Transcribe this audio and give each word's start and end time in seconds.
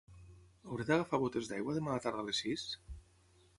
Hauré 0.69 0.87
d'agafar 0.87 1.19
botes 1.25 1.51
d'aigua 1.51 1.77
demà 1.77 1.93
a 1.93 1.99
la 2.01 2.05
tarda 2.07 2.25
a 2.25 2.29
les 2.31 2.43
sis? 2.47 2.67